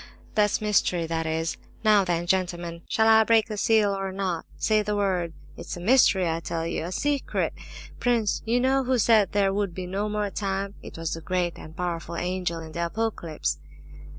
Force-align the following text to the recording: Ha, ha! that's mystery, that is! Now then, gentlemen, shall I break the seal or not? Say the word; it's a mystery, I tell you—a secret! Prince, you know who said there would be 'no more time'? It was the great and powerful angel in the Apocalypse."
Ha, 0.01 0.05
ha! 0.09 0.21
that's 0.33 0.61
mystery, 0.61 1.05
that 1.05 1.27
is! 1.27 1.57
Now 1.83 2.03
then, 2.03 2.25
gentlemen, 2.25 2.81
shall 2.89 3.07
I 3.07 3.23
break 3.23 3.45
the 3.45 3.55
seal 3.55 3.93
or 3.95 4.11
not? 4.11 4.47
Say 4.57 4.81
the 4.81 4.95
word; 4.95 5.31
it's 5.55 5.77
a 5.77 5.79
mystery, 5.79 6.27
I 6.27 6.39
tell 6.39 6.65
you—a 6.65 6.91
secret! 6.91 7.53
Prince, 7.99 8.41
you 8.43 8.59
know 8.59 8.83
who 8.83 8.97
said 8.97 9.33
there 9.33 9.53
would 9.53 9.75
be 9.75 9.85
'no 9.85 10.09
more 10.09 10.31
time'? 10.31 10.73
It 10.81 10.97
was 10.97 11.13
the 11.13 11.21
great 11.21 11.59
and 11.59 11.77
powerful 11.77 12.15
angel 12.15 12.59
in 12.61 12.71
the 12.71 12.83
Apocalypse." 12.83 13.59